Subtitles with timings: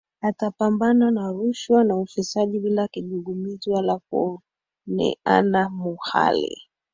[0.21, 6.61] Atapambana na rushwa na ufisadi bila kigugumizi wala kuoneana muhali